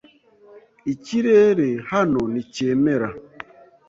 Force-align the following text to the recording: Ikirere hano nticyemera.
Ikirere 0.93 1.67
hano 1.91 2.21
nticyemera. 2.31 3.09